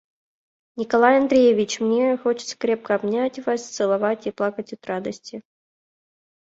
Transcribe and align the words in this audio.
Николай 0.79 1.15
Андреевич, 1.19 1.79
мне 1.79 2.17
хочется 2.17 2.57
крепко, 2.57 2.95
обнять 2.95 3.45
вас, 3.45 3.69
целовать 3.69 4.25
и 4.25 4.31
плакать 4.31 4.73
от 4.73 4.83
радости. 4.87 5.43